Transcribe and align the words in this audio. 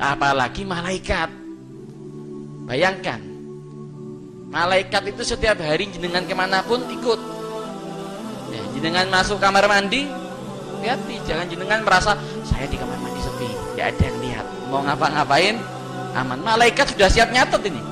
apalagi 0.00 0.64
malaikat. 0.64 1.28
Bayangkan 2.64 3.20
malaikat 4.50 5.12
itu 5.14 5.22
setiap 5.22 5.60
hari 5.60 5.90
jenengan 5.92 6.24
ke 6.24 6.32
mana 6.32 6.64
pun 6.64 6.80
ikut. 6.88 7.20
Ya, 8.50 8.62
jenengan 8.74 9.06
masuk 9.12 9.38
kamar 9.38 9.68
mandi 9.70 10.08
hati 10.80 11.20
jangan 11.28 11.44
jenengan 11.44 11.84
merasa 11.84 12.16
saya 12.48 12.64
di 12.64 12.80
kamar 12.80 12.96
mandi 13.04 13.20
sepi. 13.20 13.48
Tidak 13.76 13.84
ada 13.84 14.02
yang 14.02 14.18
lihat. 14.24 14.46
Mau 14.72 14.80
ngapa-ngapain? 14.80 15.60
Aman. 16.16 16.40
Malaikat 16.40 16.96
sudah 16.96 17.12
siap 17.12 17.28
nyatet 17.30 17.68
ini. 17.68 17.82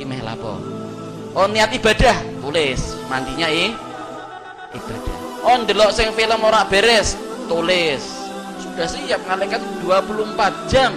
Kimeh 0.00 0.24
lapo? 0.24 0.56
Oh 1.36 1.46
niat 1.46 1.70
ibadah. 1.76 2.16
Tulis. 2.40 2.96
Mandinya 3.12 3.46
eh 3.52 3.76
ibadah. 4.72 5.16
Oh 5.44 5.56
ndelok 5.60 5.92
sing 5.92 6.08
film 6.16 6.40
ora 6.42 6.64
beres? 6.64 7.14
Tulis 7.44 8.17
sudah 8.78 8.94
siap 8.94 9.20
malaikat 9.26 9.58
24 9.82 10.70
jam. 10.70 10.94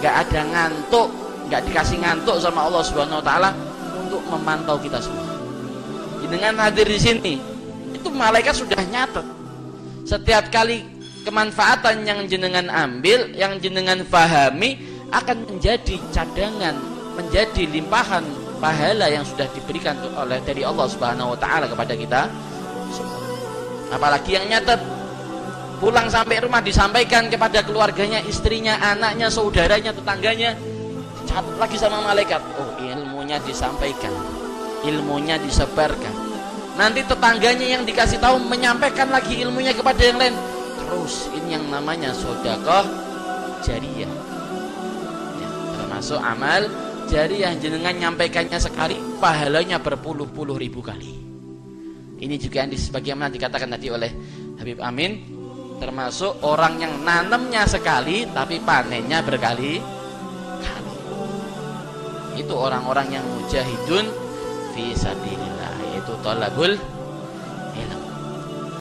Nggak 0.00 0.14
ada 0.24 0.40
ngantuk 0.48 1.08
nggak 1.48 1.60
dikasih 1.68 2.00
ngantuk 2.00 2.36
sama 2.40 2.64
Allah 2.64 2.80
Subhanahu 2.80 3.20
Wa 3.20 3.26
Taala 3.28 3.50
untuk 4.00 4.24
memantau 4.24 4.80
kita 4.80 4.96
semua. 4.96 5.36
Dengan 6.24 6.56
hadir 6.64 6.88
di 6.88 6.96
sini 6.96 7.34
itu 7.92 8.08
malaikat 8.08 8.56
sudah 8.56 8.80
nyatet. 8.88 9.24
Setiap 10.08 10.48
kali 10.48 10.84
kemanfaatan 11.28 12.08
yang 12.08 12.24
jenengan 12.24 12.72
ambil 12.72 13.36
yang 13.36 13.60
jenengan 13.60 14.00
fahami 14.08 14.80
akan 15.12 15.44
menjadi 15.44 16.00
cadangan 16.08 16.72
menjadi 17.20 17.68
limpahan 17.68 18.24
pahala 18.64 19.12
yang 19.12 19.28
sudah 19.28 19.44
diberikan 19.52 19.96
oleh 20.16 20.40
dari 20.40 20.64
Allah 20.64 20.88
Subhanahu 20.88 21.36
wa 21.36 21.38
taala 21.40 21.68
kepada 21.68 21.92
kita 21.96 22.28
apalagi 23.88 24.36
yang 24.36 24.48
nyatet 24.48 24.97
pulang 25.78 26.10
sampai 26.10 26.42
rumah 26.42 26.60
disampaikan 26.60 27.30
kepada 27.30 27.62
keluarganya, 27.62 28.18
istrinya, 28.26 28.78
anaknya, 28.82 29.30
saudaranya, 29.30 29.94
tetangganya. 29.94 30.58
Catat 31.24 31.56
lagi 31.56 31.76
sama 31.78 32.02
malaikat. 32.02 32.42
Oh, 32.58 32.74
ilmunya 32.82 33.38
disampaikan. 33.46 34.10
Ilmunya 34.82 35.38
disebarkan. 35.38 36.14
Nanti 36.78 37.02
tetangganya 37.02 37.66
yang 37.78 37.82
dikasih 37.82 38.22
tahu 38.22 38.38
menyampaikan 38.46 39.10
lagi 39.10 39.42
ilmunya 39.42 39.74
kepada 39.74 39.98
yang 39.98 40.18
lain. 40.18 40.34
Terus 40.78 41.26
ini 41.34 41.58
yang 41.58 41.66
namanya 41.66 42.14
sodakoh 42.14 42.86
jariah. 43.66 44.10
Ya, 45.38 45.48
termasuk 45.74 46.22
amal 46.22 46.70
jariah 47.10 47.52
jenengan 47.58 47.92
nyampaikannya 47.98 48.58
sekali 48.62 48.94
pahalanya 49.18 49.82
berpuluh-puluh 49.82 50.54
ribu 50.54 50.78
kali. 50.78 51.18
Ini 52.18 52.34
juga 52.38 52.62
yang 52.66 52.74
sebagaimana 52.74 53.30
dikatakan 53.30 53.68
tadi 53.74 53.86
oleh 53.90 54.10
Habib 54.58 54.78
Amin 54.82 55.37
termasuk 55.78 56.42
orang 56.42 56.82
yang 56.82 56.94
nanamnya 57.06 57.64
sekali 57.64 58.26
tapi 58.28 58.58
panennya 58.62 59.22
berkali 59.22 59.78
kali 60.58 60.98
itu 62.38 62.54
orang-orang 62.54 63.18
yang 63.18 63.24
mujahidun 63.26 64.06
fi 64.74 64.94
yaitu 64.94 66.12
talabul 66.22 66.74